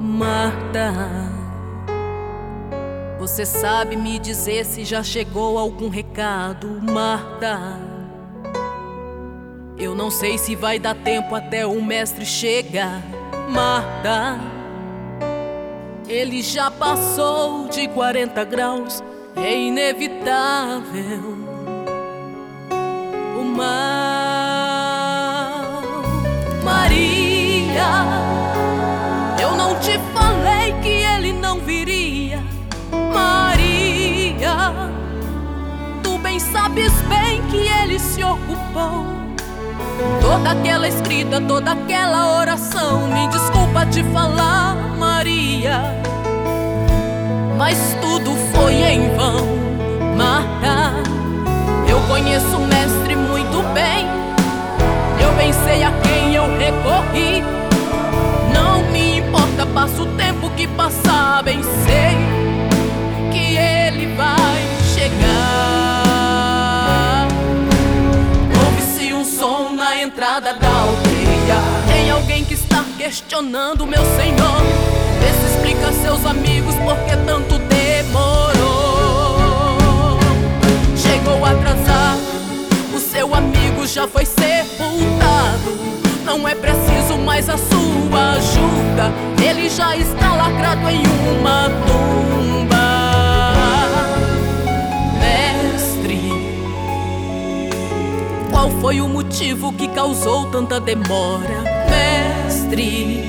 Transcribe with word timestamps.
Marta, 0.00 0.92
você 3.18 3.44
sabe 3.44 3.96
me 3.96 4.16
dizer 4.20 4.64
se 4.64 4.84
já 4.84 5.02
chegou 5.02 5.58
algum 5.58 5.88
recado, 5.88 6.68
Marta? 6.80 7.58
Eu 9.76 9.96
não 9.96 10.08
sei 10.08 10.38
se 10.38 10.54
vai 10.54 10.78
dar 10.78 10.94
tempo 10.94 11.34
até 11.34 11.66
o 11.66 11.82
mestre 11.82 12.24
chegar, 12.24 13.02
Marta. 13.50 14.38
Ele 16.08 16.42
já 16.42 16.70
passou 16.70 17.66
de 17.66 17.88
40 17.88 18.44
graus, 18.44 19.02
é 19.34 19.52
inevitável. 19.52 21.36
O 23.36 23.42
mar 23.42 24.07
se 37.98 38.22
ocupou. 38.22 39.06
Toda 40.20 40.52
aquela 40.52 40.88
escrita, 40.88 41.40
toda 41.40 41.72
aquela 41.72 42.38
oração, 42.38 43.08
me 43.08 43.26
desculpa 43.28 43.86
te 43.86 44.02
falar, 44.04 44.74
Maria. 44.98 45.82
Mas 47.56 47.96
tudo 48.00 48.30
foi 48.52 48.74
em 48.74 49.14
vão, 49.16 49.44
questionando, 73.08 73.86
meu 73.86 74.04
senhor. 74.04 74.60
Vê 75.18 75.32
se 75.32 75.46
explica 75.54 75.90
seus 75.92 76.26
amigos 76.26 76.74
por 76.74 76.94
que 77.06 77.16
tanto 77.24 77.58
demorou. 77.60 78.58
Chegou 80.94 81.42
atrasado, 81.42 82.20
o 82.94 82.98
seu 82.98 83.34
amigo 83.34 83.86
já 83.86 84.06
foi 84.06 84.26
sepultado. 84.26 85.78
Não 86.22 86.46
é 86.46 86.54
preciso 86.54 87.16
mais 87.24 87.48
a 87.48 87.56
sua 87.56 88.32
ajuda, 88.32 89.10
ele 89.42 89.70
já 89.70 89.96
está 89.96 90.34
lacrado 90.34 90.86
em 90.90 91.02
uma 91.40 91.70
tumba. 91.86 92.76
Mestre, 95.18 96.30
qual 98.50 98.70
foi 98.82 99.00
o 99.00 99.08
motivo 99.08 99.72
que 99.72 99.88
causou 99.88 100.50
tanta 100.50 100.78
demora? 100.78 101.77
Mestre. 102.68 103.24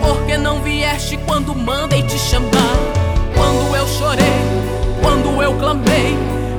Por 0.00 0.24
que 0.26 0.36
não 0.36 0.60
vieste 0.62 1.18
quando 1.26 1.54
mandei 1.54 2.02
te 2.02 2.18
chamar? 2.18 2.50
Quando 3.34 3.76
eu 3.76 3.86
chorei, 3.86 4.24
quando 5.02 5.42
eu 5.42 5.54
clamei, 5.54 6.16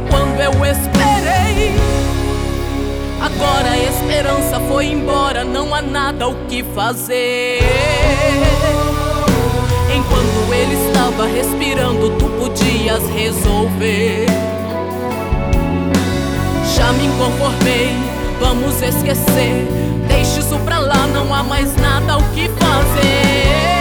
quando 0.09 0.39
eu 0.39 0.51
esperei. 0.65 1.75
Agora 3.21 3.71
a 3.71 3.77
esperança 3.77 4.59
foi 4.67 4.87
embora, 4.87 5.43
não 5.43 5.73
há 5.73 5.81
nada 5.81 6.27
o 6.27 6.35
que 6.47 6.63
fazer. 6.63 7.59
Enquanto 9.95 10.53
ele 10.53 10.87
estava 10.87 11.27
respirando, 11.27 12.09
tu 12.17 12.25
podias 12.39 13.07
resolver. 13.09 14.25
Já 16.75 16.91
me 16.93 17.07
conformei, 17.17 17.95
vamos 18.39 18.81
esquecer. 18.81 19.90
Deixa 20.11 20.39
isso 20.39 20.59
pra 20.59 20.79
lá, 20.79 21.07
não 21.07 21.33
há 21.33 21.41
mais 21.41 21.75
nada 21.77 22.17
o 22.17 22.23
que 22.33 22.49
fazer. 22.49 23.80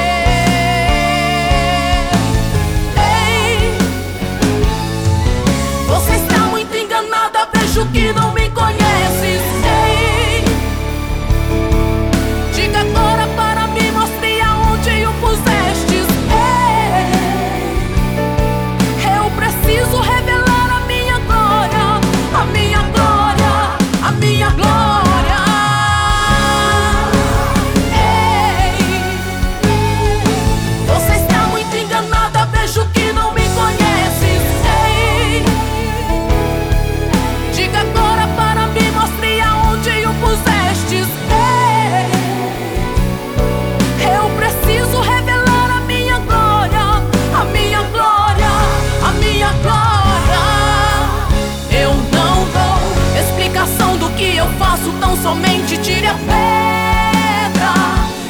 tire 55.91 56.07
a 56.07 56.15
pedra. 56.15 57.73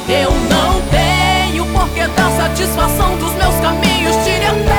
Eu 0.09 0.31
não 0.49 0.81
tenho 0.89 1.65
porque 1.67 2.01
dá 2.07 2.23
dar 2.23 2.31
satisfação 2.31 3.15
dos 3.17 3.33
meus 3.33 3.55
caminhos, 3.59 4.15
tire 4.23 4.45
a 4.45 4.53
pedra. 4.53 4.70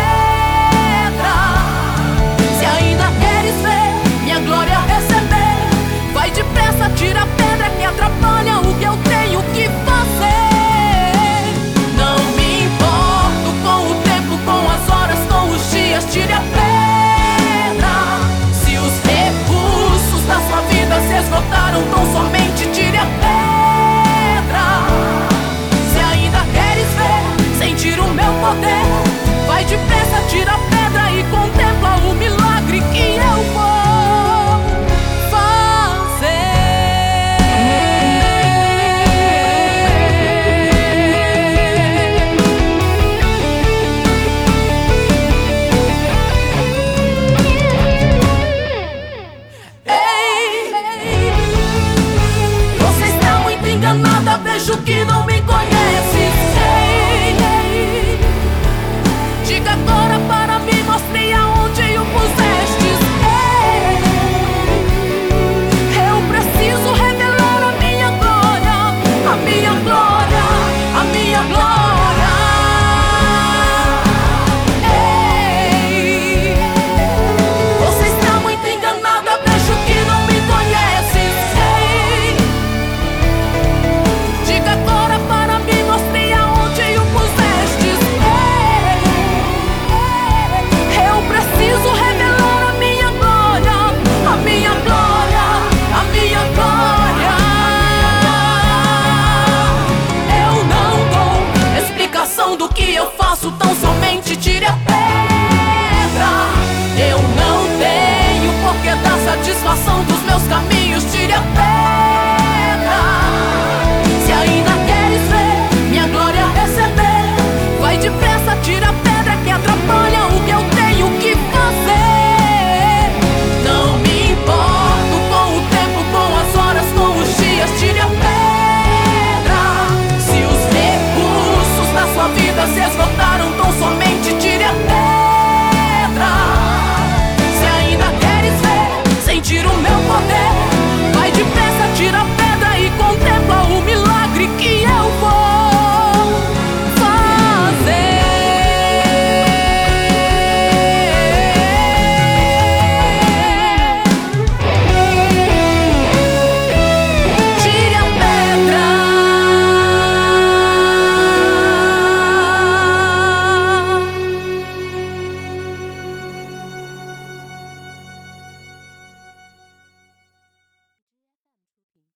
passam 109.72 110.04
dos 110.04 110.22
meus 110.24 110.42
caminhos. 110.48 110.81